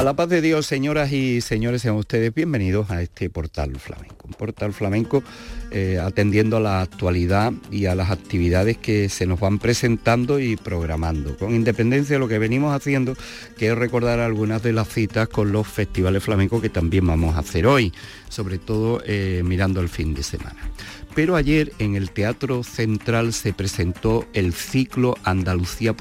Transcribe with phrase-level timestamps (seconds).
[0.00, 4.26] A la paz de Dios, señoras y señores, sean ustedes bienvenidos a este portal flamenco.
[4.26, 5.22] Un portal flamenco
[5.70, 10.56] eh, atendiendo a la actualidad y a las actividades que se nos van presentando y
[10.56, 13.14] programando, con independencia de lo que venimos haciendo,
[13.58, 17.66] quiero recordar algunas de las citas con los festivales flamencos que también vamos a hacer
[17.66, 17.92] hoy,
[18.30, 20.70] sobre todo eh, mirando el fin de semana.
[21.14, 25.92] Pero ayer en el Teatro Central se presentó el ciclo Andalucía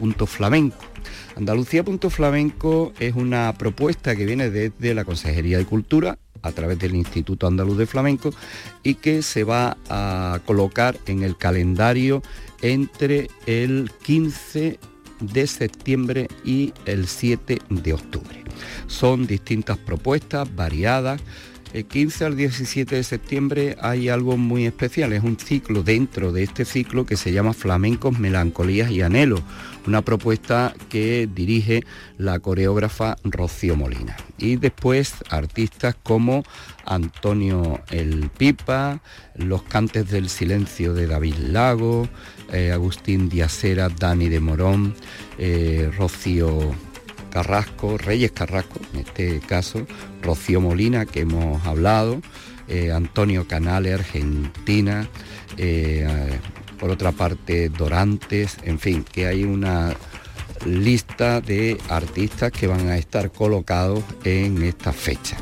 [1.40, 6.52] Flamenco Andalucía Punto Flamenco es una propuesta que viene desde la Consejería de Cultura a
[6.52, 8.32] través del Instituto Andaluz de Flamenco
[8.84, 12.22] y que se va a colocar en el calendario
[12.62, 14.80] entre el 15
[15.22, 18.44] de septiembre y el 7 de octubre.
[18.88, 21.22] Son distintas propuestas variadas
[21.74, 26.44] el 15 al 17 de septiembre hay algo muy especial, es un ciclo dentro de
[26.44, 29.42] este ciclo que se llama Flamencos, Melancolías y Anhelo,
[29.86, 31.84] una propuesta que dirige
[32.18, 34.18] la coreógrafa Rocío Molina.
[34.38, 36.44] Y después artistas como
[36.86, 39.02] Antonio El Pipa,
[39.36, 42.10] Los Cantes del Silencio de David Lago,
[42.52, 44.96] eh, Agustín Diacera, Dani de Morón,
[45.38, 46.74] eh, Rocío
[47.30, 49.86] Carrasco, Reyes Carrasco, en este caso,
[50.22, 52.22] Rocío Molina, que hemos hablado,
[52.68, 55.08] eh, Antonio Canale, Argentina,
[55.58, 56.08] eh,
[56.80, 59.96] por otra parte Dorantes, en fin, que hay una
[60.66, 65.38] lista de artistas que van a estar colocados en esta fecha.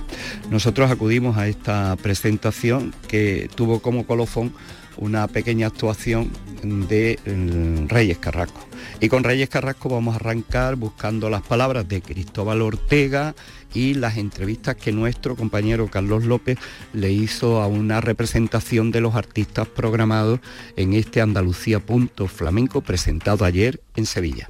[0.49, 4.53] Nosotros acudimos a esta presentación que tuvo como colofón
[4.97, 6.31] una pequeña actuación
[6.63, 8.67] de mm, Reyes Carrasco.
[8.99, 13.35] Y con Reyes Carrasco vamos a arrancar buscando las palabras de Cristóbal Ortega
[13.73, 16.57] y las entrevistas que nuestro compañero Carlos López
[16.93, 20.39] le hizo a una representación de los artistas programados
[20.75, 24.49] en este Andalucía Punto Flamenco presentado ayer en Sevilla.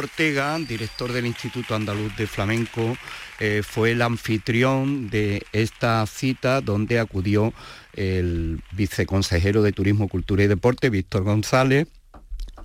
[0.00, 2.96] Ortega, director del Instituto Andaluz de Flamenco,
[3.38, 7.52] eh, fue el anfitrión de esta cita donde acudió
[7.94, 11.86] el viceconsejero de Turismo, Cultura y Deporte, Víctor González,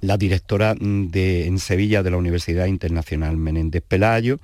[0.02, 4.40] la directora de, en Sevilla de la Universidad Internacional Menéndez Pelayo,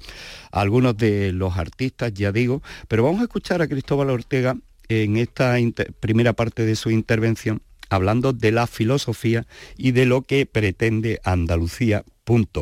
[0.51, 4.55] algunos de los artistas, ya digo, pero vamos a escuchar a Cristóbal Ortega
[4.89, 5.55] en esta
[5.99, 7.61] primera parte de su intervención
[7.91, 9.45] hablando de la filosofía
[9.77, 12.03] y de lo que pretende Andalucía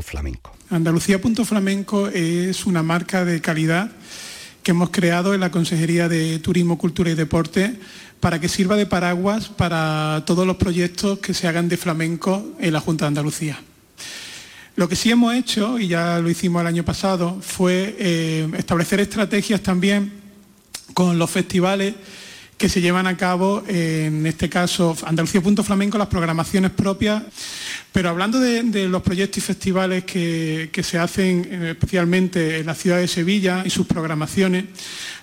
[0.01, 0.55] Flamenco.
[0.71, 3.91] Andalucía Flamenco es una marca de calidad
[4.63, 7.75] que hemos creado en la Consejería de Turismo, Cultura y Deporte
[8.19, 12.73] para que sirva de paraguas para todos los proyectos que se hagan de flamenco en
[12.73, 13.59] la Junta de Andalucía.
[14.75, 18.99] Lo que sí hemos hecho, y ya lo hicimos el año pasado, fue eh, establecer
[18.99, 20.11] estrategias también
[20.93, 21.93] con los festivales
[22.59, 27.23] que se llevan a cabo, en este caso Andalucía Punto Flamenco, las programaciones propias.
[27.93, 32.97] Pero hablando de, los proyectos y festivales que, se hacen eh, especialmente en la ciudad
[32.97, 34.65] de Sevilla y sus programaciones,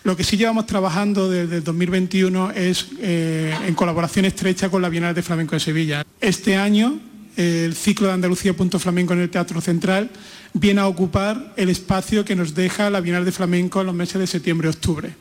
[0.03, 4.89] lo que sí llevamos trabajando desde el 2021 es eh, en colaboración estrecha con la
[4.89, 6.07] Bienal de Flamenco de Sevilla.
[6.21, 6.99] Este año
[7.37, 10.09] el ciclo de Andalucía Punto Flamenco en el Teatro Central
[10.55, 14.19] viene a ocupar el espacio que nos deja la Bienal de Flamenco en los meses
[14.19, 15.15] de septiembre y octubre.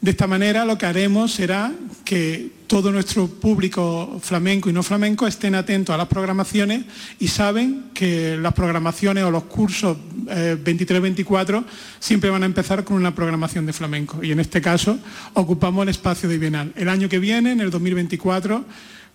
[0.00, 1.72] De esta manera lo que haremos será
[2.04, 6.84] que todo nuestro público flamenco y no flamenco estén atentos a las programaciones
[7.18, 11.64] y saben que las programaciones o los cursos 23-24 eh,
[11.98, 14.98] siempre van a empezar con una programación de flamenco y en este caso
[15.34, 16.72] ocupamos el espacio de Bienal.
[16.76, 18.64] El año que viene, en el 2024,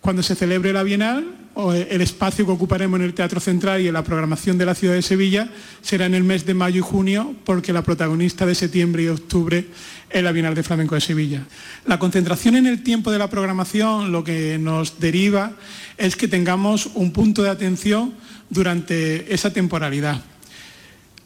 [0.02, 1.24] cuando se celebre la Bienal,
[1.56, 4.96] el espacio que ocuparemos en el Teatro Central y en la programación de la ciudad
[4.96, 5.50] de Sevilla
[5.82, 9.68] será en el mes de mayo y junio, porque la protagonista de septiembre y octubre
[10.10, 11.44] es la Bienal de Flamenco de Sevilla.
[11.86, 15.52] La concentración en el tiempo de la programación lo que nos deriva
[15.98, 18.16] es que tengamos un punto de atención
[18.50, 20.22] durante esa temporalidad.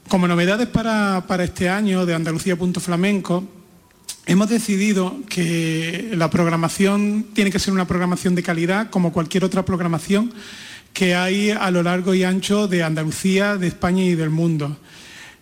[0.10, 3.48] Como novedades para, para este año de Andalucía Flamenco,
[4.26, 9.66] hemos decidido que la programación tiene que ser una programación de calidad, como cualquier otra
[9.66, 10.34] programación
[10.94, 14.78] que hay a lo largo y ancho de Andalucía, de España y del mundo.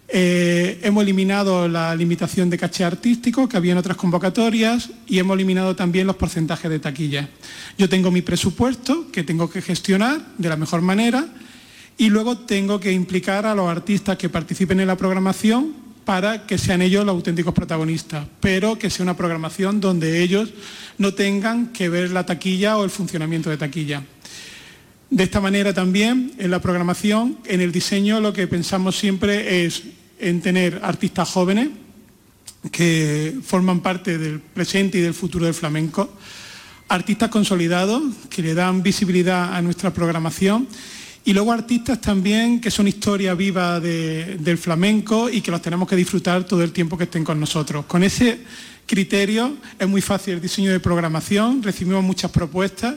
[0.08, 5.36] Eh, hemos eliminado la limitación de caché artístico que había en otras convocatorias y hemos
[5.36, 7.30] eliminado también los porcentajes de taquilla.
[7.78, 11.26] Yo tengo mi presupuesto que tengo que gestionar de la mejor manera
[11.98, 16.58] y luego tengo que implicar a los artistas que participen en la programación para que
[16.58, 20.50] sean ellos los auténticos protagonistas, pero que sea una programación donde ellos
[20.98, 24.04] no tengan que ver la taquilla o el funcionamiento de taquilla.
[25.10, 29.84] De esta manera también en la programación, en el diseño, lo que pensamos siempre es
[30.20, 31.70] en tener artistas jóvenes
[32.72, 36.14] que forman parte del presente y del futuro del flamenco,
[36.88, 40.68] artistas consolidados que le dan visibilidad a nuestra programación
[41.26, 45.96] y luego artistas también que son historia viva del flamenco y que los tenemos que
[45.96, 47.86] disfrutar todo el tiempo que estén con nosotros.
[47.86, 48.40] Con ese
[48.86, 52.96] criterio es muy fácil el diseño de programación, recibimos muchas propuestas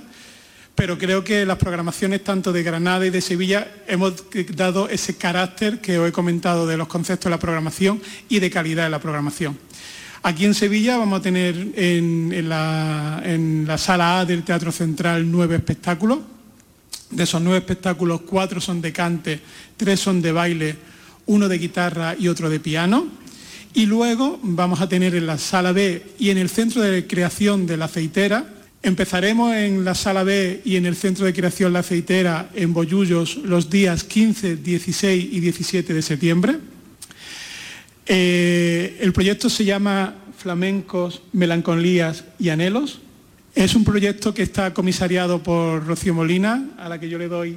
[0.76, 4.12] pero creo que las programaciones tanto de Granada y de Sevilla hemos
[4.54, 8.50] dado ese carácter que os he comentado de los conceptos de la programación y de
[8.50, 9.58] calidad de la programación.
[10.22, 15.28] Aquí en Sevilla vamos a tener en, la, en la sala A del Teatro Central
[15.30, 16.18] nueve espectáculos.
[17.10, 19.40] De esos nueve espectáculos, cuatro son de cante,
[19.76, 20.76] tres son de baile,
[21.26, 23.06] uno de guitarra y otro de piano.
[23.74, 27.66] Y luego vamos a tener en la sala B y en el centro de creación
[27.66, 31.80] de la aceitera Empezaremos en la sala B y en el Centro de Creación La
[31.80, 36.58] Aceitera en Bollullos los días 15, 16 y 17 de septiembre.
[38.06, 43.00] Eh, el proyecto se llama Flamencos, Melancolías y Anhelos.
[43.56, 47.56] Es un proyecto que está comisariado por Rocío Molina, a la que yo le doy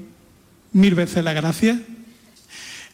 [0.72, 1.77] mil veces la gracia.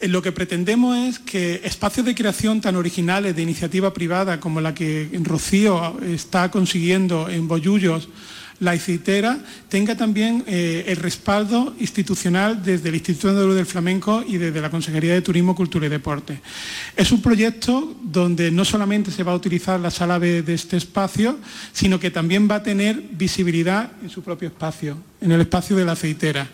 [0.01, 4.73] Lo que pretendemos es que espacios de creación tan originales de iniciativa privada como la
[4.73, 8.09] que Rocío está consiguiendo en Bollullos,
[8.59, 14.37] la Icitera, tenga también eh, el respaldo institucional desde el Instituto Andaluz del Flamenco y
[14.37, 16.41] desde la Consejería de Turismo, Cultura y Deporte.
[16.95, 20.77] Es un proyecto donde no solamente se va a utilizar la sala B de este
[20.77, 21.37] espacio,
[21.73, 25.85] sino que también va a tener visibilidad en su propio espacio, en el espacio de
[25.85, 26.47] la aceitera.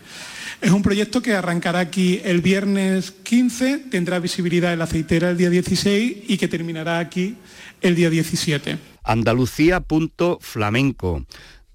[0.61, 5.37] Es un proyecto que arrancará aquí el viernes 15, tendrá visibilidad en la aceitera el
[5.37, 7.35] día 16 y que terminará aquí
[7.81, 8.77] el día 17.
[9.03, 11.25] Andalucía.flamenco.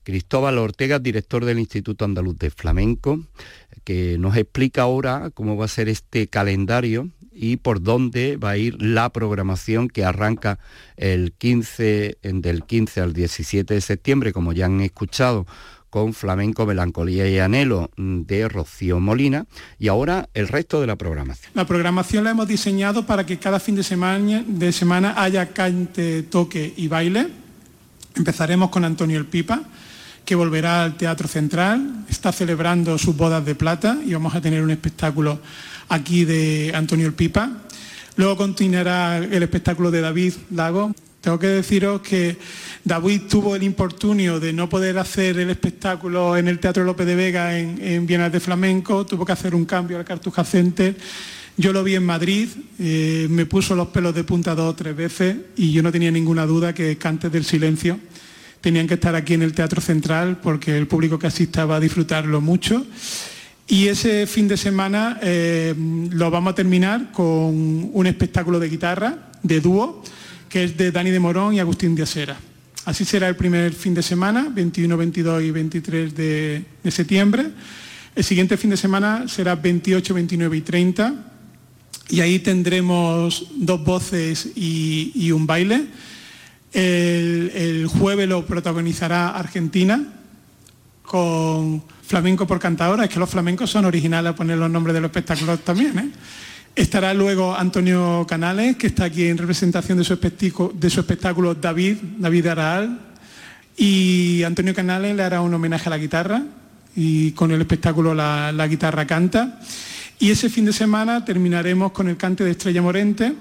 [0.07, 3.19] Cristóbal Ortega, director del Instituto Andaluz de Flamenco,
[3.83, 8.57] que nos explica ahora cómo va a ser este calendario y por dónde va a
[8.57, 10.61] ir la programación que arranca
[10.97, 15.45] el 15, del 15 al 17 de septiembre, como ya han escuchado
[15.91, 19.47] con Flamenco, Melancolía y Anhelo de Rocío Molina
[19.77, 21.51] y ahora el resto de la programación.
[21.55, 26.23] La programación la hemos diseñado para que cada fin de semana, de semana haya cante,
[26.23, 27.27] toque y baile.
[28.15, 29.65] Empezaremos con Antonio El Pipa,
[30.27, 34.61] que volverá al Teatro Central, está celebrando sus bodas de plata y vamos a tener
[34.61, 35.41] un espectáculo
[35.89, 37.63] aquí de Antonio El Pipa.
[38.17, 42.37] Luego continuará el espectáculo de David Lago, tengo que deciros que
[42.85, 47.15] David tuvo el importunio de no poder hacer el espectáculo en el Teatro López de
[47.15, 50.97] Vega en, en de Flamenco, tuvo que hacer un cambio al Cartuja Center.
[51.57, 52.49] Yo lo vi en Madrid,
[52.81, 56.11] eh, me puso los pelos de punta dos o tres veces y yo no tenía
[56.11, 57.99] ninguna duda que Cantes del Silencio
[58.67, 61.81] tenían que estar aquí en el Teatro Central porque el público que asista va a
[61.81, 62.85] disfrutarlo mucho.
[63.69, 65.73] Y ese fin de semana eh,
[66.11, 70.03] lo vamos a terminar con un espectáculo de guitarra, de dúo,
[70.49, 72.37] que es de Dani de Morón y Agustín de Asera.
[72.87, 77.47] Así será el primer fin de semana, 21, 22 y 23 de, septiembre.
[78.17, 81.15] El siguiente fin de semana será 28, 29 y 30.
[82.09, 85.87] Y ahí tendremos dos voces y, un baile.
[86.79, 90.13] El, jueves lo protagonizará Argentina
[91.03, 93.05] con flamenco por cantadora.
[93.05, 95.99] Es que los flamencos son originales a poner los nombres de los espectáculos también.
[95.99, 96.11] ¿eh?
[96.75, 103.01] Estará luego Antonio Canales, que está aquí en representación de su, espectáculo, David, David Araal.
[103.79, 106.43] Y Antonio Canales le hará un homenaje a la guitarra
[106.95, 109.61] y con el espectáculo la, guitarra canta.
[110.19, 113.35] Y ese fin de semana terminaremos con el cante de Estrella Morente,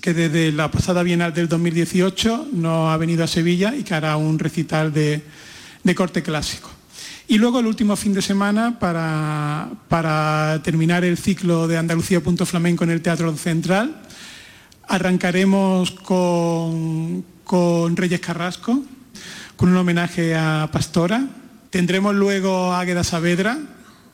[0.00, 4.16] que desde la pasada Bienal del 2018 nos ha venido a Sevilla y que hará
[4.16, 5.22] un recital de
[5.94, 6.76] corte clásico.
[7.28, 12.46] Y luego el último fin de semana, para, para terminar el ciclo de Andalucía Punto
[12.46, 14.00] Flamenco en el Teatro Central,
[14.86, 18.84] arrancaremos con, con Reyes Carrasco,
[19.56, 21.26] con un homenaje a Pastora.
[21.70, 23.58] Tendremos luego Águeda Saavedra,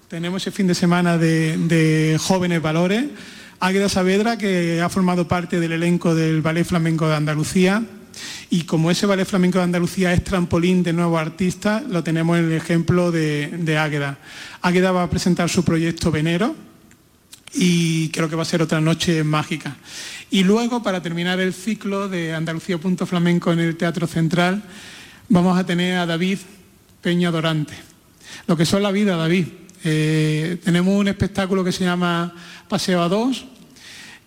[0.09, 3.05] tenemos ese fin de semana de, de jóvenes valores.
[3.65, 7.81] Águeda Saavedra, que ha formado parte del elenco del Ballet Flamenco de Andalucía
[8.51, 12.47] Y como ese Ballet Flamenco de Andalucía es trampolín de nuevos artistas, lo tenemos en
[12.47, 14.19] el ejemplo de, de Águeda.
[14.63, 16.57] Águeda va a presentar su proyecto Venero,
[17.55, 19.77] y creo que va a ser otra noche mágica.
[20.29, 24.65] Y luego, para terminar el ciclo de Andalucía Punto Flamenco en el Teatro Central,
[25.29, 26.39] vamos a tener a David
[27.01, 27.75] Peña Dorante.
[28.49, 29.47] Lo que son la vida, David.
[29.85, 32.33] Eh, tenemos un espectáculo que se llama
[32.69, 33.47] Paseo a dos,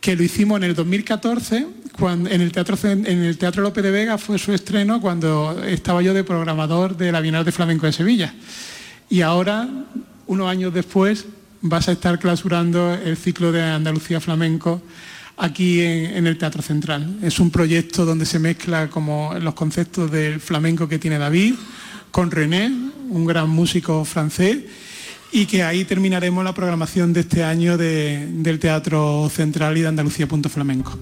[0.01, 3.91] que lo hicimos en el 2014, cuando, en, el Teatro, en el Teatro López de
[3.91, 7.93] Vega fue su estreno cuando estaba yo de programador de la Bienal de Flamenco de
[7.93, 8.33] Sevilla.
[9.09, 9.67] Y ahora,
[10.27, 11.25] unos años después,
[11.61, 14.81] vas a estar clausurando el ciclo de Andalucía Flamenco
[15.37, 17.17] aquí en, el Teatro Central.
[17.21, 21.55] Es un proyecto donde se mezcla como los conceptos del flamenco que tiene David
[22.11, 22.71] con René,
[23.09, 24.59] un gran músico francés,
[25.31, 30.27] y que ahí terminaremos la programación de este año del Teatro Central y de Andalucía
[30.27, 30.97] Punto Flamenco.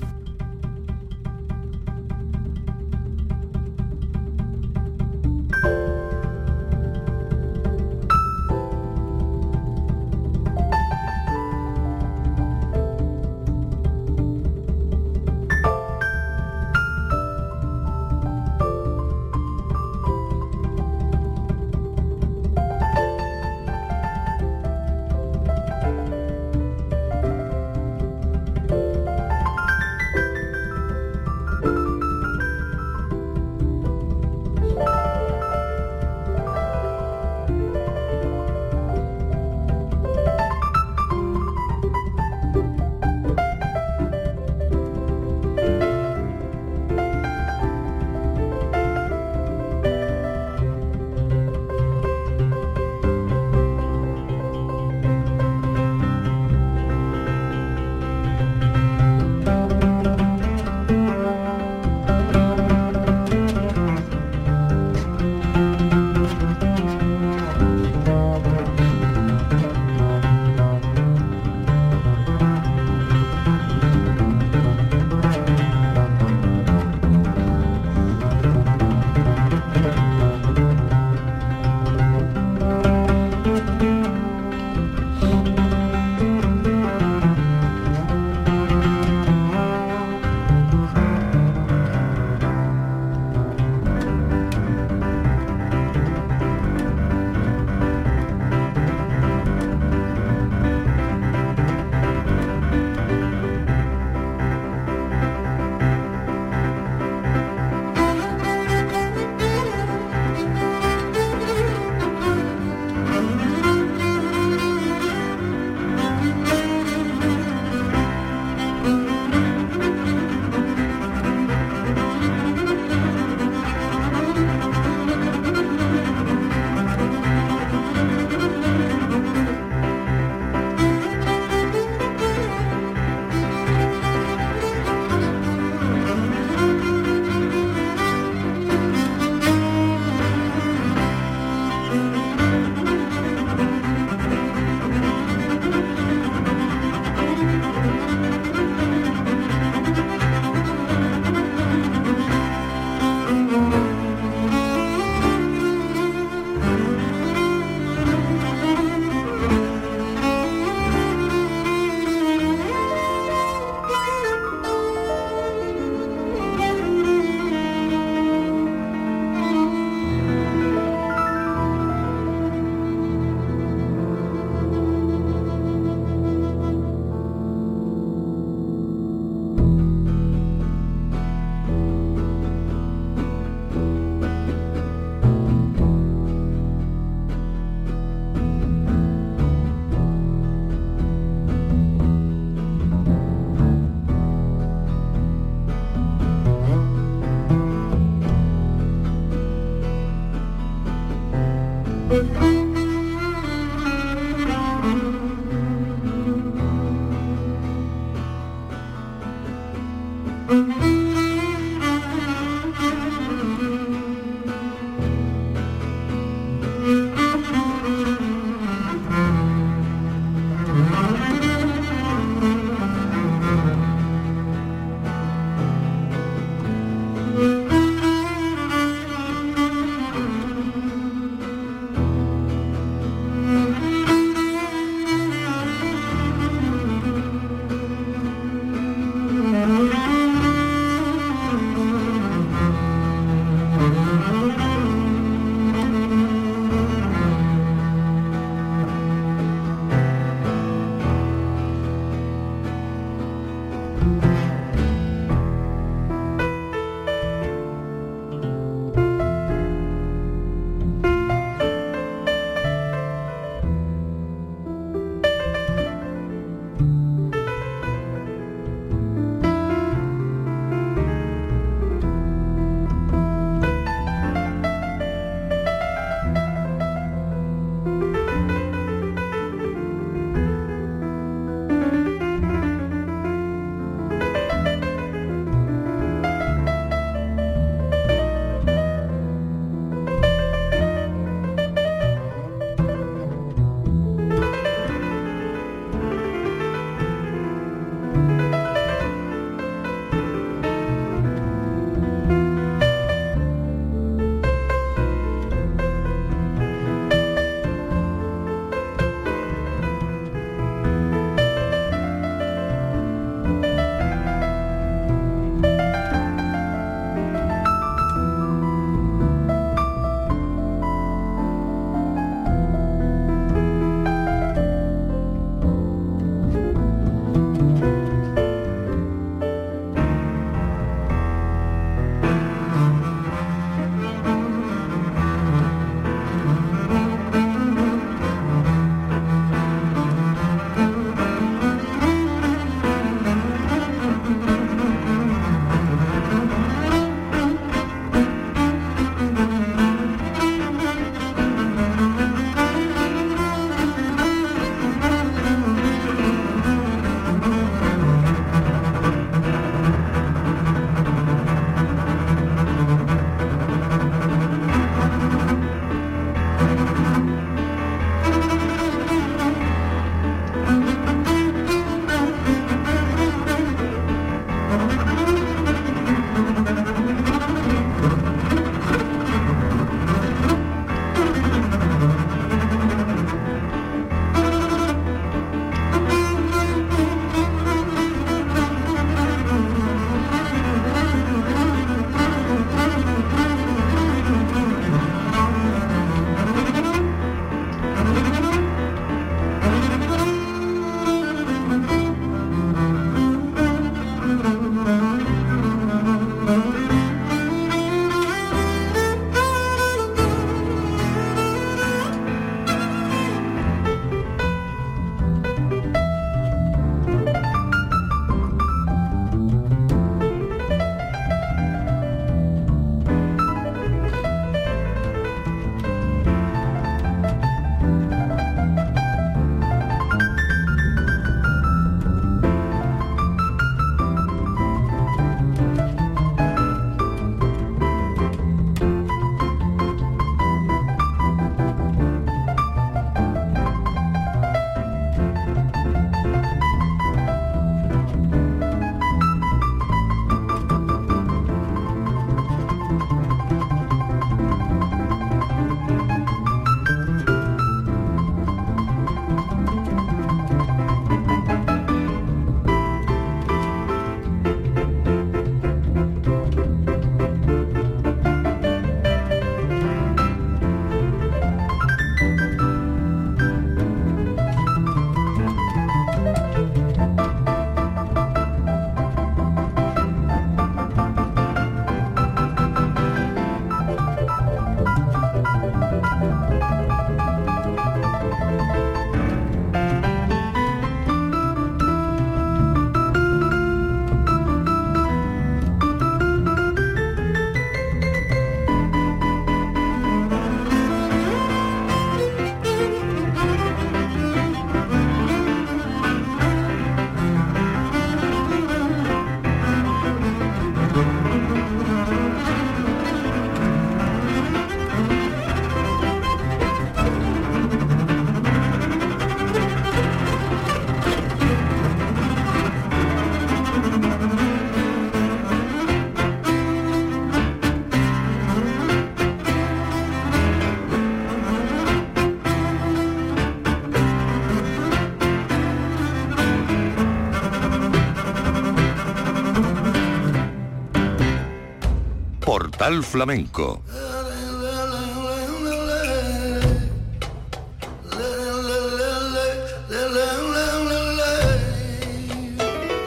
[542.84, 543.82] Flamenco.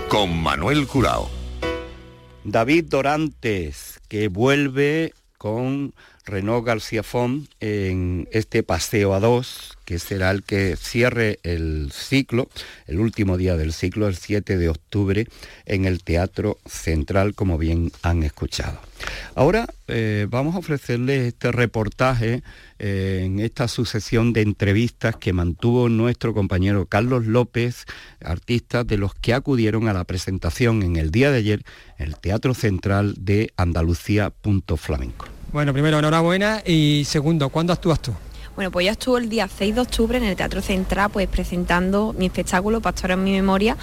[0.08, 1.28] Con Manuel Curao.
[2.44, 5.92] David Dorantes, que vuelve con
[6.24, 12.48] Renault García Font en este paseo a dos, que será el que cierre el ciclo,
[12.86, 15.26] el último día del ciclo, el 7 de octubre,
[15.64, 18.78] en el Teatro Central, como bien han escuchado.
[19.34, 22.42] Ahora eh, vamos a ofrecerles este reportaje
[22.78, 27.84] eh, en esta sucesión de entrevistas que mantuvo nuestro compañero Carlos López,
[28.20, 31.62] artista de los que acudieron a la presentación en el día de ayer
[31.98, 34.32] en el Teatro Central de Andalucía
[34.76, 35.26] Flamenco.
[35.52, 38.12] Bueno, primero, enhorabuena y segundo, ¿cuándo actúas tú?
[38.56, 42.14] Bueno, pues ya estuvo el día 6 de octubre en el Teatro Central pues presentando
[42.16, 43.76] mi espectáculo Pastora en mi memoria,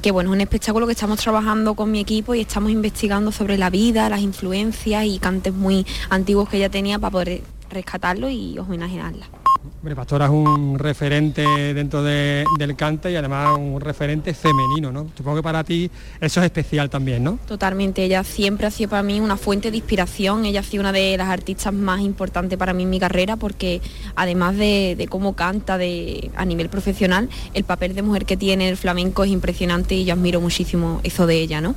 [0.00, 3.58] que bueno, es un espectáculo que estamos trabajando con mi equipo y estamos investigando sobre
[3.58, 8.56] la vida, las influencias y cantes muy antiguos que ella tenía para poder rescatarlo y
[8.56, 9.39] homenajearla.
[9.80, 15.06] Hombre, Pastora es un referente dentro del cante y además un referente femenino, ¿no?
[15.16, 15.90] Supongo que para ti
[16.20, 17.38] eso es especial también, ¿no?
[17.48, 20.92] Totalmente, ella siempre ha sido para mí una fuente de inspiración, ella ha sido una
[20.92, 23.80] de las artistas más importantes para mí en mi carrera porque
[24.16, 28.76] además de, cómo canta de, a nivel profesional, el papel de mujer que tiene el
[28.76, 31.74] flamenco es impresionante y yo admiro muchísimo eso de ella, ¿no?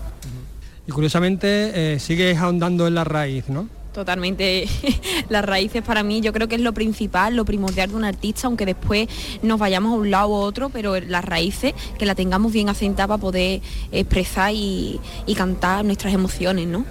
[0.85, 3.69] Y curiosamente eh, sigues ahondando en la raíz, ¿no?
[3.93, 4.67] Totalmente.
[5.29, 8.47] Las raíces para mí yo creo que es lo principal, lo primordial de un artista,
[8.47, 9.07] aunque después
[9.41, 13.07] nos vayamos a un lado u otro, pero las raíces, que la tengamos bien asentada
[13.07, 14.99] para poder expresar y,
[15.35, 16.85] cantar nuestras emociones, ¿no?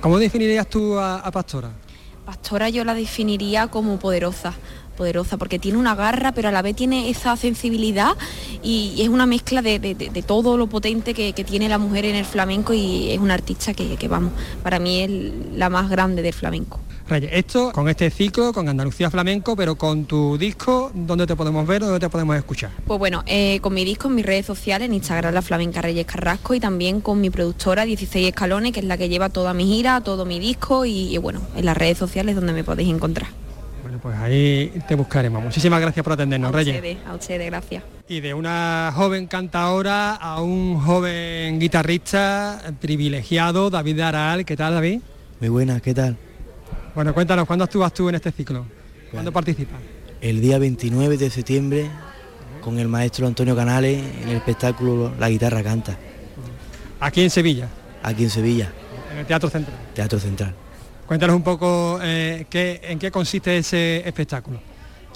[0.00, 1.70] ¿Cómo definirías tú a Pastora?
[2.28, 4.52] Pastora yo la definiría como poderosa,
[4.98, 8.16] poderosa, porque tiene una garra, pero a la vez tiene esa sensibilidad
[8.62, 9.78] y, es una mezcla de,
[10.26, 14.08] todo lo potente que, tiene la mujer en el flamenco y es una artista que,
[14.08, 14.32] vamos,
[14.62, 15.10] para mí es
[15.56, 16.80] la más grande del flamenco.
[17.08, 21.66] Reyes, esto con este ciclo, con Andalucía Flamenco, pero con tu disco, ¿dónde te podemos
[21.66, 22.70] ver, dónde te podemos escuchar?
[22.86, 26.04] Pues bueno, eh, con mi disco en mis redes sociales, en Instagram La Flamenca Reyes
[26.04, 29.64] Carrasco y también con mi productora 16 Escalones, que es la que lleva toda mi
[29.64, 33.28] gira, todo mi disco y bueno, en las redes sociales donde me podéis encontrar
[34.00, 35.42] pues ahí te buscaremos.
[35.42, 36.76] Muchísimas gracias por atendernos, a Reyes.
[36.76, 37.82] Ustedes, a ustedes, gracias.
[38.08, 44.44] Y de una joven cantadora a un joven guitarrista privilegiado, David Aral.
[44.44, 45.00] ¿Qué tal, David?
[45.40, 46.16] Muy buena, ¿qué tal?
[46.94, 48.64] Bueno, cuéntanos, ¿cuándo actúas tú en este ciclo?
[49.10, 49.80] ¿Cuándo participas?
[50.20, 51.90] el día 29 de septiembre
[52.60, 55.96] con el maestro Antonio Canales en el espectáculo La guitarra canta.
[57.00, 57.68] Aquí en Sevilla.
[58.02, 58.72] Aquí en Sevilla.
[59.12, 59.76] En el Teatro Central.
[59.94, 60.54] Teatro Central.
[61.08, 64.60] Cuéntanos un poco eh, en qué consiste ese espectáculo.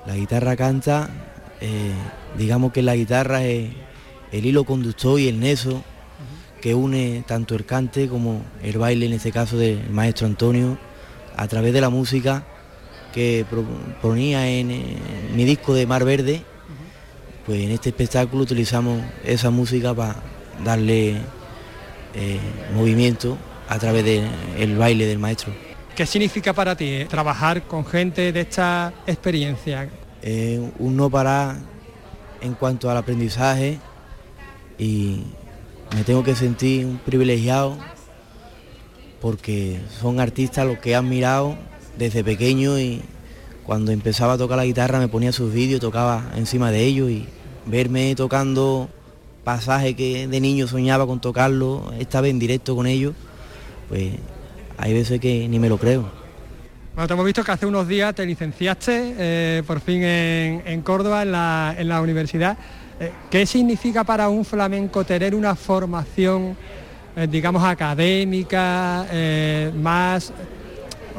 [0.06, 1.10] La guitarra canta,
[1.60, 1.92] eh,
[2.38, 3.70] digamos que la guitarra es
[4.32, 5.84] el hilo conductor y el neso
[6.62, 10.78] que une tanto el cante como el baile, en este caso del maestro Antonio,
[11.36, 12.46] a través de la música
[13.12, 13.44] que
[14.00, 14.68] ponía en,
[15.36, 16.42] mi disco de Mar Verde,
[17.44, 20.16] pues en este espectáculo utilizamos esa música para
[20.64, 21.18] darle
[22.14, 22.40] eh,
[22.74, 23.36] movimiento
[23.68, 25.52] a través del baile del maestro.
[25.94, 29.90] ¿Qué significa para ti trabajar con gente de esta experiencia?
[30.78, 31.56] un no parar
[32.40, 33.80] en cuanto al aprendizaje
[34.78, 35.24] y
[35.94, 37.76] me tengo que sentir un privilegiado
[39.20, 41.56] porque son artistas los que he admirado
[41.98, 43.02] desde pequeño y
[43.64, 47.26] cuando empezaba a tocar la guitarra me ponía sus vídeos, tocaba encima de ellos y
[47.66, 48.88] verme tocando
[49.44, 53.14] pasajes que de niño soñaba con tocarlo, esta vez en directo con ellos,
[53.88, 54.12] pues
[54.82, 56.10] hay veces que ni me lo creo.
[56.94, 61.22] Bueno, te hemos visto que hace unos días te licenciaste eh, por fin en, Córdoba,
[61.22, 61.30] en
[61.88, 62.58] la, universidad.
[62.98, 66.56] Eh, ¿Qué significa para un flamenco tener una formación,
[67.14, 69.06] eh, digamos, académica,
[69.80, 70.32] más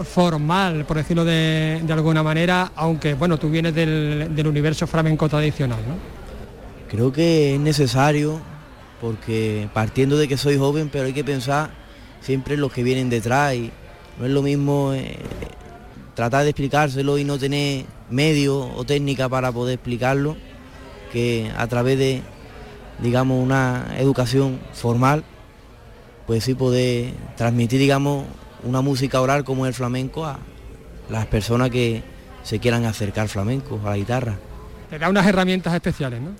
[0.04, 5.96] formal, por decirlo de, alguna manera, aunque bueno, tú vienes del, universo flamenco tradicional, ¿no?
[6.90, 8.42] Creo que es necesario,
[9.00, 11.83] porque partiendo de que soy joven, pero hay que pensar
[12.24, 13.72] siempre los que vienen detrás y
[14.20, 15.18] no es lo mismo eh,
[16.16, 20.36] tratar de explicárselo y no tener medio o técnica para poder explicarlo
[21.12, 22.22] que a través de
[23.00, 25.24] digamos una educación formal
[26.26, 28.26] pues sí poder transmitir digamos
[28.64, 30.40] una música oral como el flamenco a
[31.10, 32.02] las personas que
[32.44, 34.36] se quieran acercar flamenco, a la guitarra.
[34.90, 36.32] Te da unas herramientas especiales, ¿no?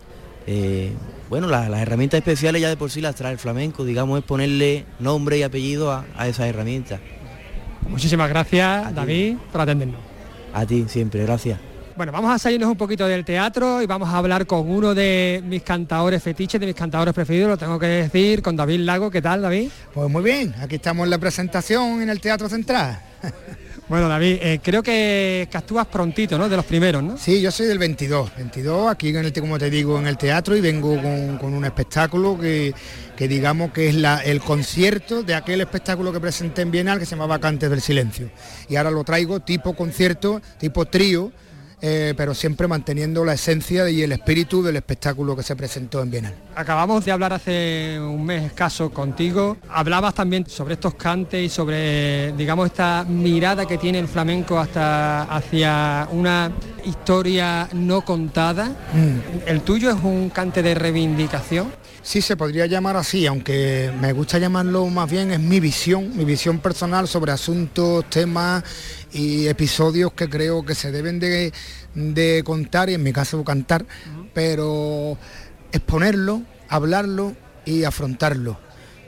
[0.46, 0.92] Eh,
[1.34, 4.86] bueno, las, herramientas especiales ya de por sí las trae el flamenco, digamos, es ponerle
[5.00, 7.00] nombre y apellido a, esas herramientas.
[7.90, 10.00] Muchísimas gracias, David, por atendernos.
[10.54, 11.60] A ti, siempre, gracias.
[11.98, 15.42] Bueno, vamos a salirnos un poquito del teatro y vamos a hablar con uno de
[15.44, 19.10] mis cantadores fetiches, de mis cantadores preferidos, lo tengo que decir, con David Lago.
[19.10, 19.70] ¿Qué tal, David?
[19.92, 23.00] Pues muy bien, aquí estamos en la presentación en el Teatro Central.
[23.90, 26.48] Bueno, David, eh, creo que, actúas prontito, ¿no?
[26.48, 27.18] De los primeros, ¿no?
[27.18, 30.56] Sí, yo soy del 22, 22 aquí en el, como te digo, en el teatro
[30.56, 32.74] y vengo con, un espectáculo que,
[33.18, 37.12] digamos que es la, el concierto de aquel espectáculo que presenté en Bienal que se
[37.12, 38.30] llamaba Cantes del Silencio.
[38.70, 41.32] Y ahora lo traigo tipo concierto, tipo trío,
[41.86, 46.12] eh, pero siempre manteniendo la esencia y el espíritu del espectáculo que se presentó en
[46.12, 46.34] Bienal.
[46.56, 52.32] Acabamos de hablar hace un mes escaso contigo, hablabas también sobre estos cantes y sobre,
[52.38, 56.54] digamos, esta mirada que tiene el flamenco hasta hacia una
[56.86, 58.70] historia no contada.
[58.94, 59.46] Mm.
[59.46, 61.70] ¿El tuyo es un cante de reivindicación?
[62.02, 66.26] Sí, se podría llamar así, aunque me gusta llamarlo más bien es mi visión, mi
[66.26, 68.62] visión personal sobre asuntos, temas
[69.14, 73.86] y episodios que creo que se deben de, contar y en mi caso cantar,
[74.34, 75.18] pero
[75.72, 78.58] exponerlo, hablarlo y afrontarlo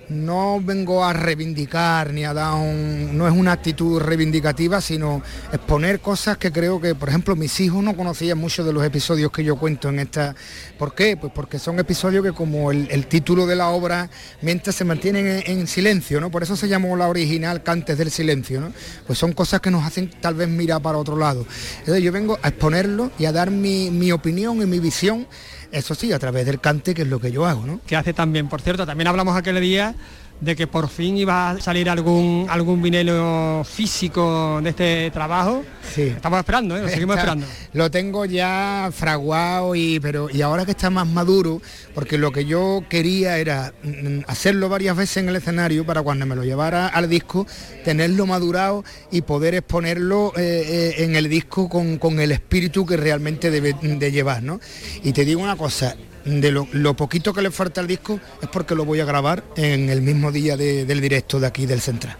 [0.10, 3.18] no vengo a reivindicar ni a dar un...
[3.18, 7.84] no es una actitud reivindicativa, sino exponer cosas que creo que, por ejemplo, mis hijos
[7.84, 10.36] no conocían mucho de los episodios que yo cuento en esta...
[10.78, 11.18] ¿Por qué?
[11.18, 14.10] Pues porque son episodios que como el, título de la obra,
[14.42, 16.32] mientras se mantienen en, silencio, ¿no?
[16.32, 18.74] Por eso se llamó la original Cantes del Silencio, ¿no?
[19.08, 21.46] Pues son cosas que nos hacen tal vez mirar para otro lado.
[21.80, 25.28] Entonces yo vengo a exponerlo y a dar mi, mi opinión y mi visión
[25.76, 27.82] eso sí, a través del cante, que es lo que yo hago, ¿no?
[27.86, 29.94] Que hace también, por cierto, también hablamos aquel día
[30.42, 35.64] de que por fin iba a salir algún algún vinilo físico de este trabajo.
[35.94, 36.04] Sí.
[36.04, 36.82] Estamos esperando, ¿eh?
[36.82, 37.46] lo seguimos esperando.
[37.74, 41.62] Lo tengo ya fraguado y pero y ahora que está más maduro,
[41.94, 46.26] porque lo que yo quería era mm, hacerlo varias veces en el escenario para cuando
[46.26, 47.48] me lo llevara al disco,
[47.84, 52.98] tenerlo madurado y poder exponerlo eh, eh, en el disco con, con, el espíritu que
[52.98, 54.60] realmente debe de llevar, ¿no?
[55.04, 55.96] Y te digo una cosa,
[56.26, 59.90] de lo, poquito que le falta al disco es porque lo voy a grabar en
[59.90, 62.18] el mismo día del directo de aquí del Central.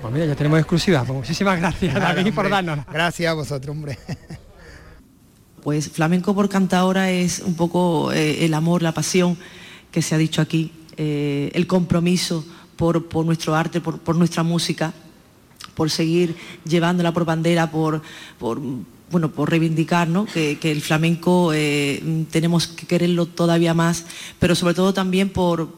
[0.00, 1.04] pues mira, ya tenemos exclusiva.
[1.04, 2.86] Pues muchísimas gracias, David, por darnos.
[2.92, 3.98] Gracias a vosotros, hombre.
[5.62, 9.36] Pues flamenco por cantadora es un poco eh, el amor, la pasión
[9.90, 14.94] que se ha dicho aquí, eh, el compromiso por, nuestro arte, por, nuestra música,
[15.74, 18.00] por seguir llevándola por bandera, por,
[18.38, 18.58] por
[19.10, 24.06] bueno, por reivindicar que, el flamenco eh, tenemos que quererlo todavía más,
[24.38, 25.68] pero sobre todo también por,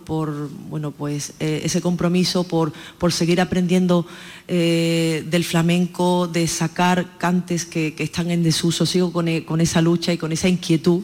[0.68, 2.72] bueno, pues, eh, ese compromiso, por,
[3.10, 4.06] seguir aprendiendo
[4.48, 8.84] eh, del flamenco, de sacar cantes que, están en desuso.
[8.84, 11.02] Sigo con, esa lucha y con esa inquietud.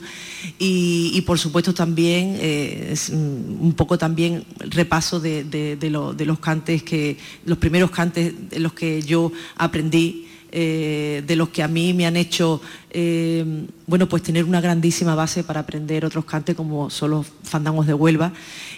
[0.59, 5.91] Y, por supuesto también es un poco también repaso de, de
[6.27, 10.28] los cantes que, los primeros cantes en los que yo aprendí
[10.61, 13.45] eh, de los que a mí me han hecho eh,
[13.87, 17.95] bueno, pues tener una grandísima base para aprender otros cantes como son los fandangos de
[17.95, 18.33] Huelva.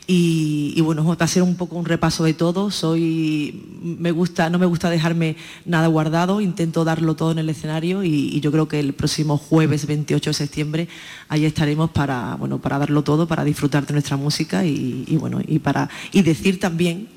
[0.07, 2.71] Y, bueno, va a ser un poco un repaso de todo.
[2.71, 8.05] Soy, me gusta, no me gusta dejarme nada guardado, intento darlo todo en el escenario
[8.05, 10.89] y, yo creo que el próximo jueves 28 de septiembre
[11.29, 15.61] ahí estaremos para, bueno, para darlo todo, para disfrutar de nuestra música y, bueno, y
[15.61, 17.09] para y decir también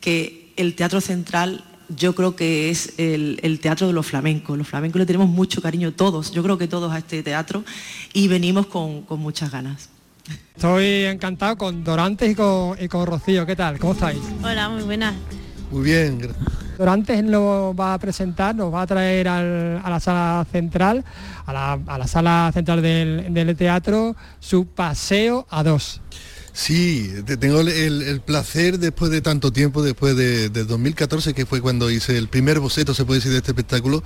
[0.00, 4.56] que el Teatro Central yo creo que es el, teatro de los flamencos.
[4.56, 7.64] Los flamencos le tenemos mucho cariño todos, yo creo que todos a este teatro
[8.12, 9.88] y venimos con, muchas ganas.
[10.54, 13.46] Estoy encantado con Dorantes y con, y con Rocío.
[13.46, 13.78] ¿Qué tal?
[13.78, 14.20] ¿Cómo estáis?
[14.42, 15.14] Hola, muy buenas.
[15.70, 16.18] Muy bien.
[16.18, 16.66] gracias.
[16.76, 21.04] Dorantes nos va a presentar, nos va a traer a la sala central,
[21.46, 26.02] a la, sala central del, del teatro, su paseo a dos.
[26.56, 32.16] Sí, tengo el, placer después de tanto tiempo, después de, 2014, que fue cuando hice
[32.16, 34.02] el primer boceto, se puede decir, de este espectáculo,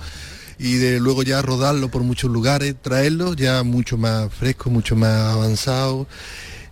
[0.59, 5.33] y de luego ya rodarlo por muchos lugares, traerlo ya mucho más fresco, mucho más
[5.33, 6.07] avanzado,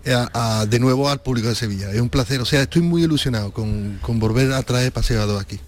[0.04, 0.18] eh,
[0.68, 1.90] de nuevo al público de Sevilla.
[1.94, 5.62] Es un placer, o sea, estoy muy ilusionado con, volver a traer Paseado aquí.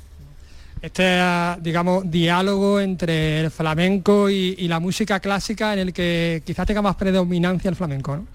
[0.82, 1.22] Este,
[1.62, 6.82] digamos, diálogo entre el flamenco y, y la música clásica en el que quizás tenga
[6.82, 8.28] más predominancia el flamenco, ¿no?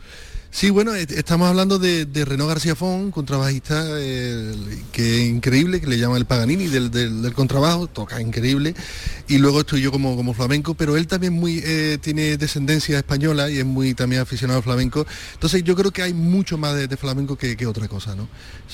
[0.56, 4.54] Sí, bueno, estamos hablando de, de García Font, contrabajista eh,
[4.90, 8.74] que es increíble, que le llama el Paganini del, contrabajo, toca increíble.
[9.28, 13.50] Y luego estoy yo como, como flamenco, pero él también muy, eh, tiene descendencia española
[13.50, 15.06] y es muy también aficionado al flamenco.
[15.34, 18.26] Entonces yo creo que hay mucho más de, flamenco que, otra cosa, ¿no?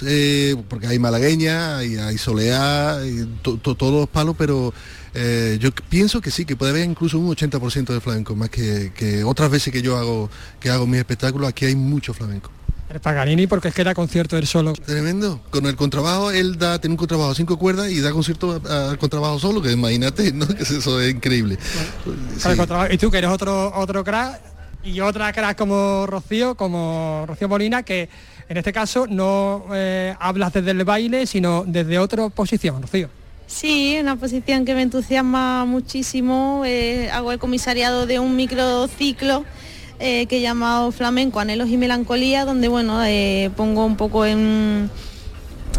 [0.02, 3.00] Eh, porque hay malagueña, hay, hay soleá,
[3.42, 4.72] todos los palos, pero
[5.14, 9.22] eh, yo pienso que sí, que puede haber incluso un 80% de flamenco, más que,
[9.24, 12.50] otras veces que yo hago, que hago mis espectáculos, aquí hay mucho flamenco.
[12.88, 14.74] El Paganini porque es que da concierto él solo.
[14.74, 15.40] Tremendo.
[15.50, 19.38] Con el contrabajo, él da, tiene un contrabajo cinco cuerdas y da concierto al contrabajo
[19.38, 20.46] solo, que imagínate, ¿no?
[20.46, 21.58] Que eso es increíble.
[22.90, 24.40] Y tú que eres otro, otro crack
[24.84, 28.10] y otra crack como Rocío, como Rocío Molina, que
[28.48, 33.08] en este caso no eh, hablas desde el baile, sino desde otra posición, Rocío.
[33.46, 36.62] Sí, una posición que me entusiasma muchísimo.
[36.64, 39.44] Eh, hago el comisariado de un microciclo
[40.00, 44.90] eh, que he llamado Flamenco, Anhelos y Melancolía, donde bueno, eh, pongo un poco en,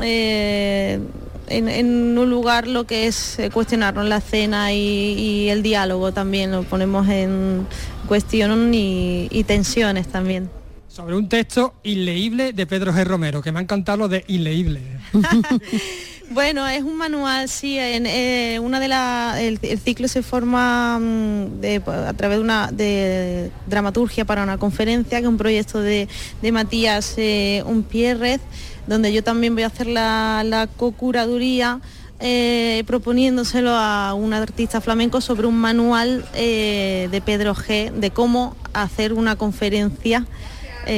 [0.01, 7.09] en, un lugar lo que es cuestionarnos la escena y, el diálogo también, lo ponemos
[7.09, 7.67] en
[8.07, 10.49] cuestión y, y tensiones también
[10.93, 13.03] sobre un texto inleíble de Pedro G.
[13.03, 14.79] Romero, que me ha encantado lo de inleíble.
[16.33, 17.77] Bueno, es un manual, sí.
[17.77, 21.63] En, eh, una de la, el, ciclo se forma mm,
[22.07, 26.07] a través de una de dramaturgia para una conferencia, que es un proyecto de,
[26.51, 28.41] Matías eh, Unpierrez,
[28.87, 31.81] donde yo también voy a hacer la, la co-curaduría.
[32.25, 39.11] Eh, proponiéndoselo a un artista flamenco sobre un manual de Pedro G de cómo hacer
[39.11, 40.25] una conferencia,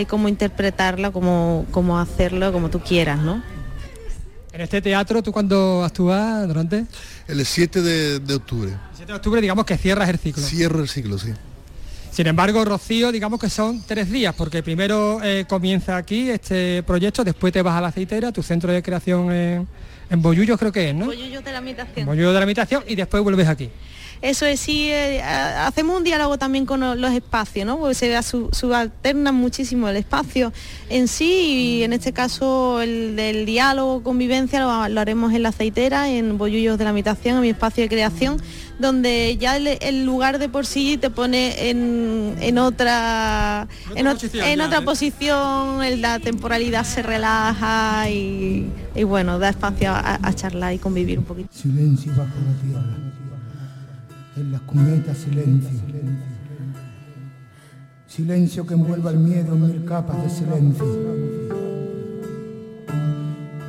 [0.07, 3.55] cómo interpretarla, cómo, cómo hacerlo, como tú quieras, ¿no?
[4.56, 6.86] En este teatro, ¿tú cuándo actúas, durante?
[7.28, 8.70] El 7 de, octubre.
[8.70, 10.41] El 7 de octubre, digamos que cierras el ciclo.
[10.41, 11.34] Cierro el ciclo, sí.
[12.10, 17.26] Sin embargo, Rocío, digamos que son tres días, porque primero eh, comienza aquí este proyecto,
[17.26, 19.68] después te vas a la aceitera, tu centro de creación en,
[20.10, 21.08] en creo que es, ¿no?
[21.08, 22.06] Bollullo de la Habitación.
[22.06, 23.70] Bollullo de la Habitación y después vuelves aquí.
[24.26, 27.78] Eso es, sí, eh, hacemos un diálogo también con los espacios, ¿no?
[27.78, 30.51] Porque se subalterna muchísimo el espacio
[30.89, 36.09] en sí y en este caso el del diálogo, convivencia, lo, haremos en la aceitera,
[36.09, 38.41] en Bollullos de la Habitación, en mi espacio de creación,
[38.80, 46.17] donde ya el, lugar de por sí te pone en, otra en, otra posición, la
[46.17, 48.71] temporalidad se relaja y,
[49.05, 51.49] bueno, da espacio a, a charlar y convivir un poquito.
[51.53, 53.05] Silencio bajo la tierra
[54.38, 55.79] en las cunetas silencio.
[58.07, 60.86] Silencio que envuelva el miedo en mil capas de silencio.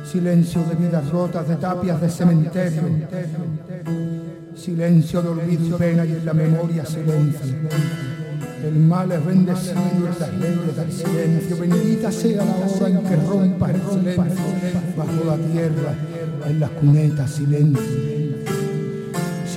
[0.05, 2.83] Silencio de vidas rotas, de tapias de cementerio.
[4.55, 7.55] Silencio de olvido pena y en la memoria silencio.
[8.65, 11.57] El mal es bendecido en las leyes del silencio.
[11.57, 14.45] Bendita sea la hora en que rompa el silencio
[14.97, 15.93] bajo la tierra,
[16.45, 18.16] en las cunetas silencio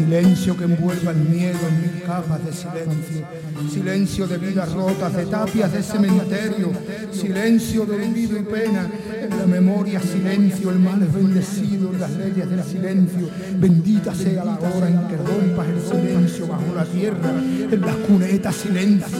[0.00, 3.26] Silencio que envuelva el miedo en mil capas de silencio.
[3.70, 6.72] Silencio de vidas rotas, de tapias de cementerio.
[7.12, 8.88] Silencio de olvido y pena.
[9.20, 13.28] En la memoria silencio, el mal es bendecido en las leyes del silencio.
[13.58, 17.30] Bendita sea la hora en que rompas el silencio bajo la tierra.
[17.70, 19.18] En las cunetas silencio.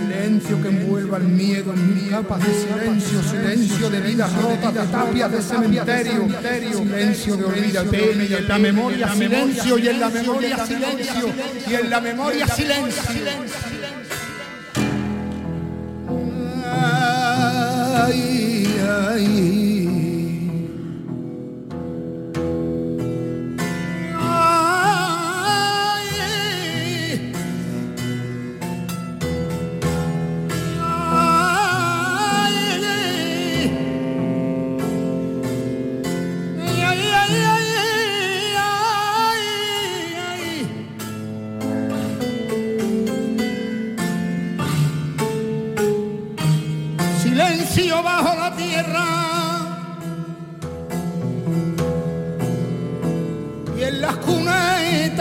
[0.00, 3.22] Silencio que envuelva el miedo en mil capas de silencio.
[3.22, 6.26] Silencio de vidas rotas, de tapias de cementerio.
[6.72, 8.38] Silencio de olvido y pena.
[8.38, 11.32] En la memoria silencio en la memoria silencio
[11.68, 13.02] y en la memoria silencio.
[17.92, 18.78] Ay,
[19.08, 19.69] ay.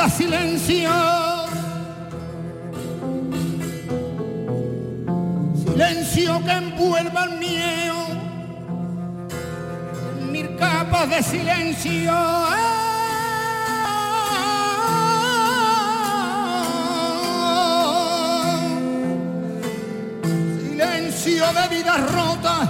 [0.10, 0.91] Silencio.
[5.55, 8.20] Silencio que envuelva el miedo
[10.32, 12.14] mil capas de silencio.
[20.62, 22.70] Silencio de vidas rotas,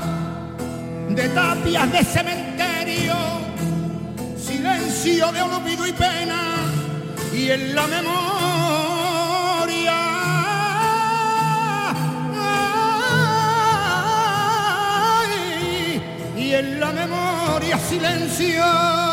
[1.10, 3.16] de tapias de cementerio,
[4.38, 6.59] silencio de olvido y pena,
[7.40, 8.20] y en la memoria.
[16.38, 17.78] y en la memoria.
[17.78, 19.09] Silencio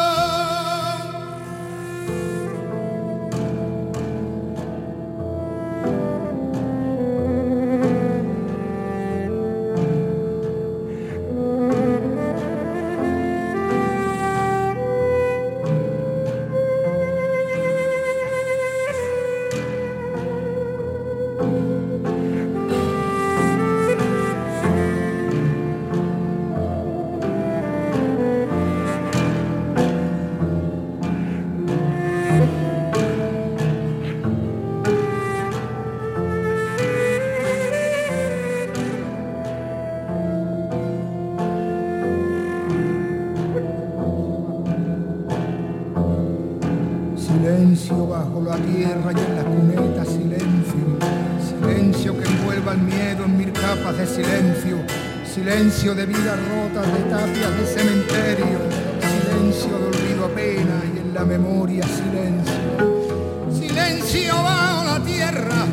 [55.56, 58.58] Silencio de vidas rotas, de tapias de cementerio.
[59.00, 63.56] Silencio de olvido apenas y en la memoria silencio.
[63.58, 65.64] Silencio bajo la tierra,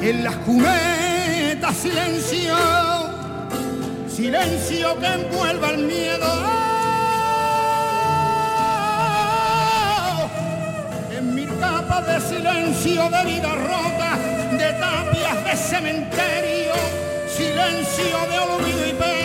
[0.00, 2.54] en las cunetas silencio.
[4.06, 6.26] Silencio que envuelva el miedo.
[11.10, 14.16] en mil capas de silencio de vida rota,
[14.52, 16.74] de tapias de cementerio,
[17.26, 19.23] silencio de olvido y pena.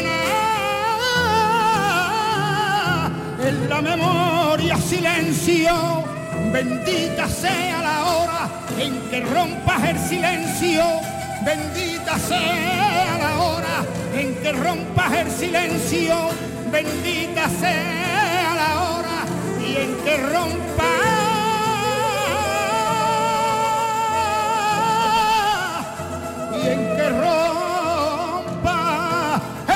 [3.41, 6.03] En la memoria silencio,
[6.51, 10.83] bendita sea la hora en que rompas el silencio,
[11.45, 16.15] bendita sea la hora en que rompas el silencio,
[16.69, 19.25] bendita sea la hora
[19.65, 20.85] y en que rompas
[26.61, 28.79] y en que rompa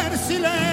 [0.06, 0.73] el silencio.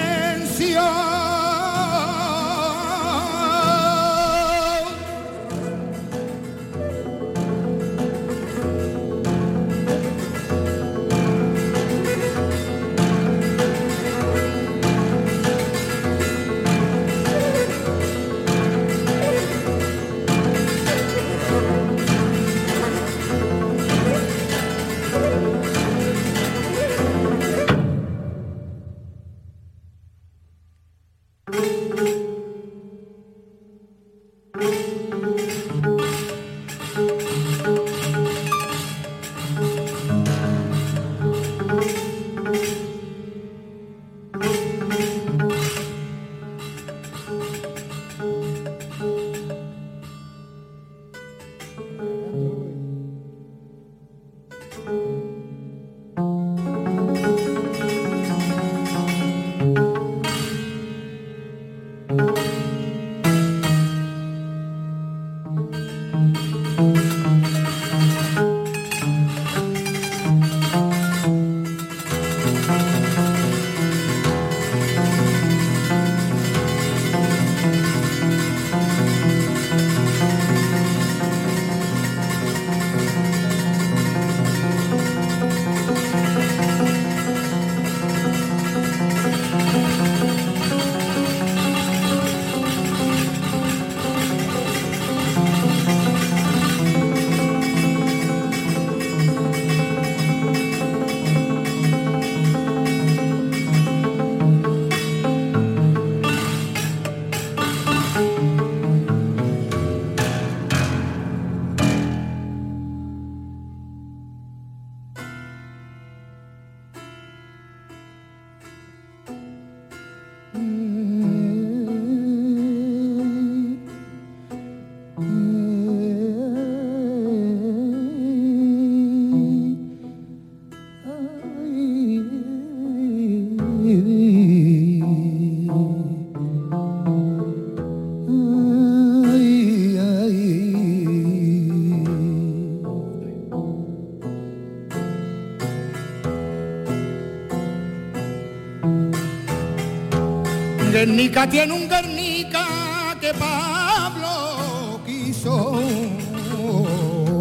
[151.11, 155.81] Guernica tiene un Guernica que Pablo quiso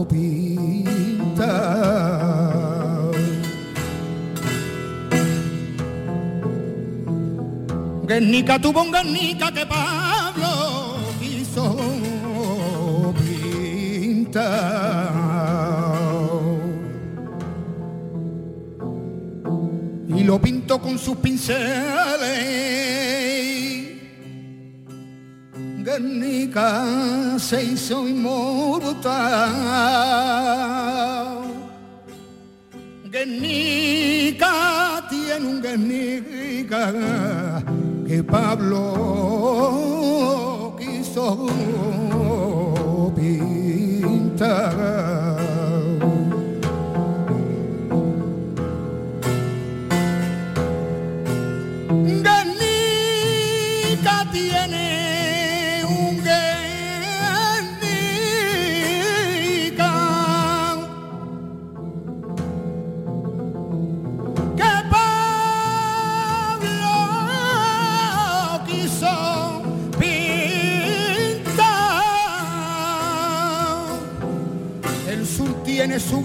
[0.09, 1.41] pintar.
[8.03, 11.77] Guernica tuvo un Guernica que Pablo quiso
[13.95, 15.15] pintar.
[20.09, 23.30] Y lo pintó con sus pinceles.
[25.91, 29.11] Guernica se hizo inmortal.
[33.11, 34.53] Guernica
[35.11, 36.93] tiene un Guernica
[38.07, 38.77] que Pablo
[40.79, 41.49] quiso
[43.17, 45.00] pintar.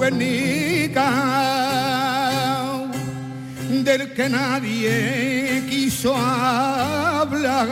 [0.06, 1.10] Guernica
[3.84, 7.68] del que nadie quiso hablar.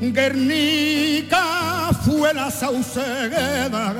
[0.00, 3.92] Guernica fue la sauceda,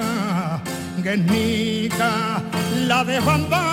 [0.99, 2.41] Guernica
[2.87, 3.65] la de Bamba.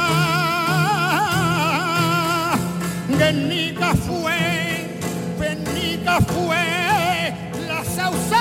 [3.07, 4.99] Guernica fue,
[5.37, 7.33] Guernica fue
[7.67, 8.38] la sauceda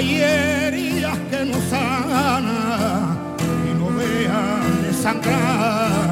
[0.00, 3.18] Hay heridas que no sanan
[3.68, 6.10] y no vean de sangrar.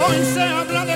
[0.00, 0.94] Hoy se habla de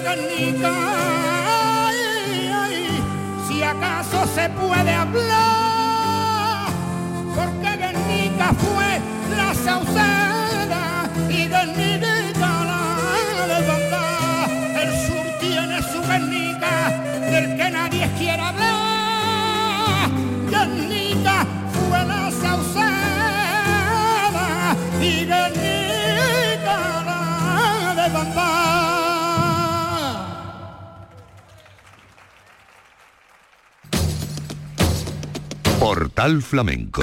[2.57, 3.03] ay,
[3.47, 6.71] si acaso se puede hablar,
[7.37, 8.99] porque Guernica fue
[9.37, 14.05] la sauceda y Guernica la de Banda.
[14.81, 16.73] El sur tiene su Guernica,
[17.31, 18.90] del que nadie quiere hablar.
[25.01, 26.79] Y Guernica
[27.97, 28.51] de Bamba.
[35.79, 37.03] Portal Flamenco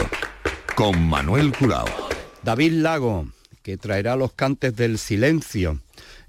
[0.75, 1.87] con Manuel Curao.
[2.43, 3.27] David Lago,
[3.63, 5.79] que traerá los cantes del silencio.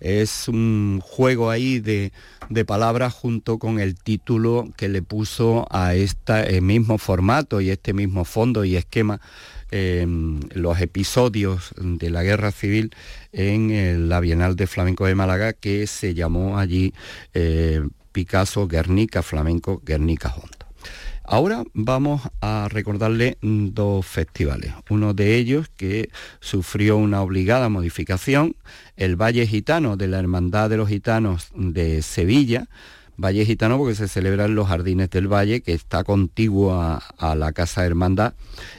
[0.00, 2.12] Es un juego ahí de,
[2.48, 7.92] de palabras junto con el título que le puso a este mismo formato y este
[7.92, 9.20] mismo fondo y esquema
[9.70, 10.06] eh,
[10.54, 12.94] los episodios de la guerra civil
[13.32, 16.94] en la Bienal de Flamenco de Málaga que se llamó allí
[17.34, 17.82] eh,
[18.12, 20.57] Picasso Guernica Flamenco Guernica Hondo.
[21.30, 24.72] Ahora vamos a recordarle dos festivales.
[24.88, 26.08] Uno de ellos que
[26.40, 28.56] sufrió una obligada modificación,
[28.96, 32.68] el Valle Gitano de la Hermandad de los Gitanos de Sevilla,
[33.18, 37.52] Valle Gitano porque se celebra en los Jardines del Valle, que está contiguo a, la
[37.52, 38.32] Casa Hermandad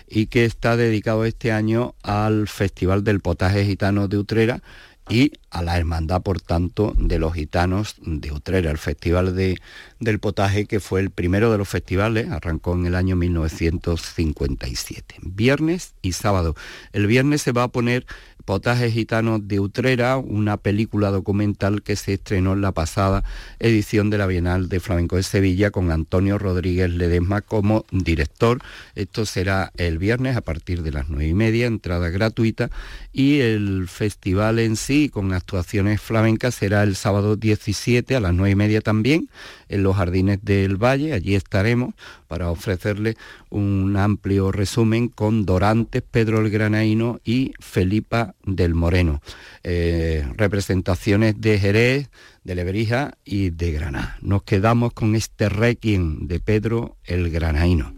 [0.08, 4.64] y que está dedicado este año al Festival del Potaje Gitano de Utrera
[5.08, 9.60] y a la hermandad, por tanto, de los gitanos de Utrera, el Festival de,
[10.00, 15.94] del Potaje, que fue el primero de los festivales, arrancó en el año 1957, viernes
[16.02, 16.56] y sábado.
[16.94, 18.06] El viernes se va a poner
[18.50, 23.24] Potaje Gitano de Utrera, una película documental que se estrenó en la pasada
[23.60, 28.60] edición de la Bienal de Flamenco de Sevilla con Antonio Rodríguez Ledesma como director.
[28.96, 32.72] Esto será el viernes a partir de las nueve y media, entrada gratuita,
[33.14, 38.52] y el festival en sí, con actuaciones flamencas, será el sábado 17 a las nueve
[38.52, 39.30] y media también,
[39.68, 41.14] en los Jardines del Valle.
[41.14, 41.96] Allí estaremos
[42.28, 43.18] para ofrecerle
[43.50, 49.22] un amplio resumen con Dorantes, Pedro el Granaíno y Felipa del Moreno.
[49.64, 52.10] Eh, representaciones de Jerez,
[52.44, 54.18] de Lebrija y de Granada.
[54.22, 57.94] Nos quedamos con este requiem de Pedro el Granaíno.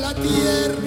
[0.00, 0.77] La tierra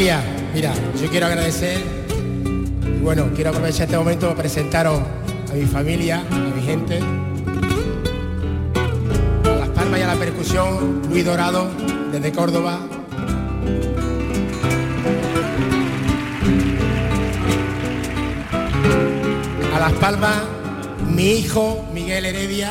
[0.00, 1.78] Mira, yo quiero agradecer,
[2.86, 4.98] y bueno, quiero aprovechar este momento para presentaros
[5.50, 7.00] a mi familia, a mi gente,
[9.44, 11.70] a las palmas y a la percusión, Luis Dorado,
[12.10, 12.80] desde Córdoba.
[19.74, 20.44] A las palmas,
[21.10, 22.70] mi hijo Miguel Heredia,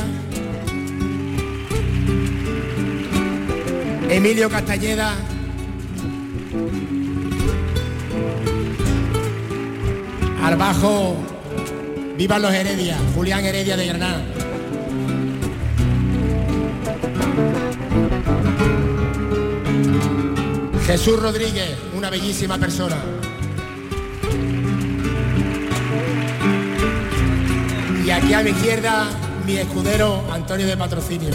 [4.10, 5.14] Emilio Castañeda,
[10.50, 11.16] Al bajo,
[12.18, 14.24] vivan los Heredia, Julián Heredia de Granada.
[20.88, 22.96] Jesús Rodríguez, una bellísima persona.
[28.04, 29.08] Y aquí a mi izquierda,
[29.46, 31.30] mi escudero Antonio de Patrocinio.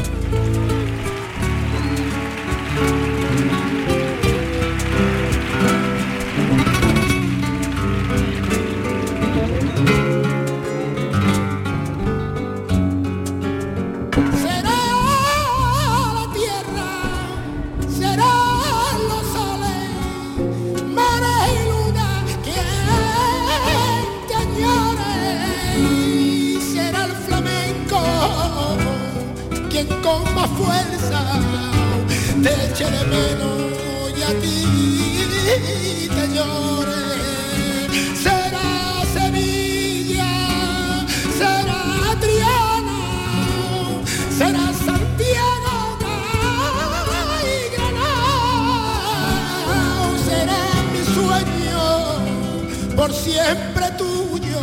[53.04, 54.60] Por siempre tuyo,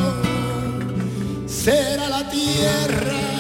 [1.46, 3.31] será la tierra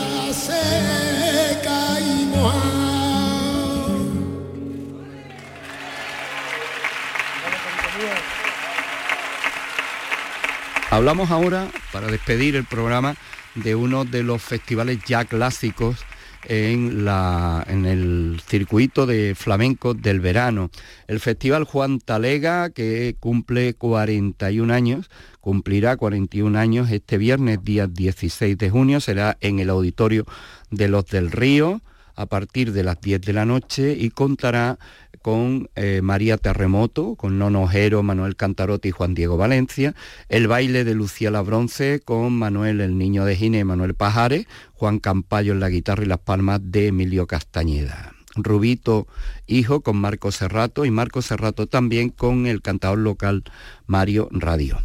[10.91, 13.15] Hablamos ahora, para despedir el programa,
[13.55, 16.05] de uno de los festivales ya clásicos
[16.43, 20.69] en, la, en el circuito de flamenco del verano.
[21.07, 28.57] El Festival Juan Talega, que cumple 41 años, cumplirá 41 años este viernes, día 16
[28.57, 30.25] de junio, será en el auditorio
[30.71, 31.81] de los del Río
[32.21, 34.77] a partir de las 10 de la noche y contará
[35.21, 39.95] con eh, María Terremoto, con Nono Ojero, Manuel Cantarote y Juan Diego Valencia,
[40.29, 44.45] el baile de Lucía La Bronce con Manuel el Niño de Gine y Manuel Pajares,
[44.73, 48.13] Juan Campayo en la guitarra y las palmas de Emilio Castañeda.
[48.35, 49.07] Rubito
[49.45, 53.43] Hijo con Marco Serrato y Marco Serrato también con el cantador local
[53.85, 54.79] Mario Radio.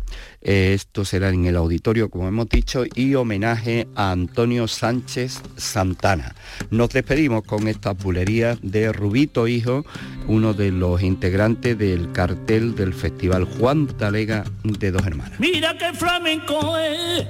[0.46, 6.36] Esto será en el auditorio, como hemos dicho, y homenaje a Antonio Sánchez Santana.
[6.70, 9.84] Nos despedimos con estas bulerías de Rubito Hijo,
[10.28, 15.40] uno de los integrantes del cartel del Festival Juan Talega de Dos Hermanas.
[15.40, 17.26] Mira qué flamenco es.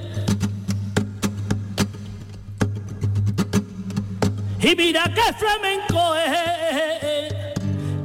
[4.61, 7.36] Y mira qué flamenco es.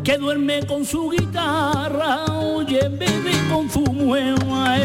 [0.03, 4.77] Que duerme con su guitarra, oye, bebe con su mueva.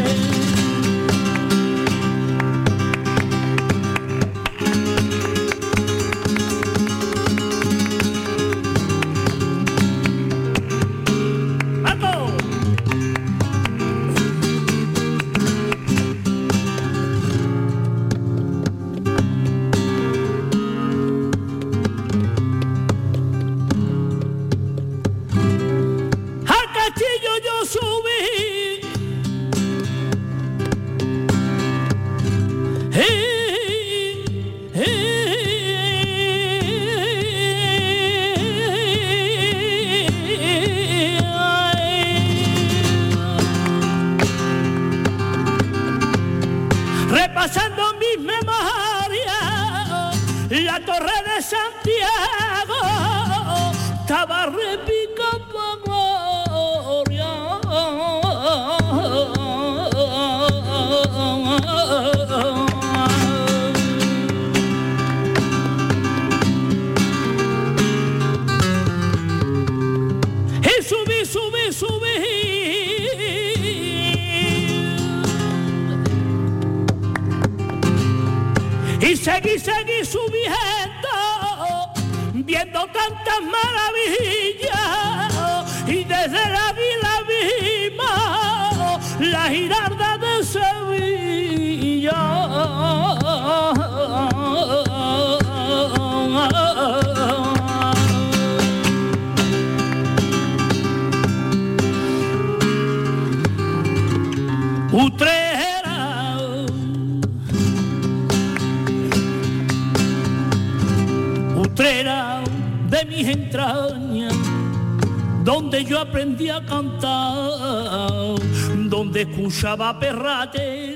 [119.57, 120.95] bruciava perrate